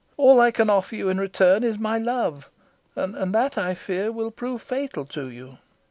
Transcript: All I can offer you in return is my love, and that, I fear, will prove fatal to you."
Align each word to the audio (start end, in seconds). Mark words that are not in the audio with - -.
All 0.17 0.39
I 0.41 0.49
can 0.49 0.67
offer 0.67 0.95
you 0.95 1.09
in 1.09 1.19
return 1.19 1.63
is 1.63 1.77
my 1.77 1.99
love, 1.99 2.49
and 2.95 3.35
that, 3.35 3.55
I 3.55 3.75
fear, 3.75 4.11
will 4.11 4.31
prove 4.31 4.63
fatal 4.63 5.05
to 5.05 5.29
you." 5.29 5.59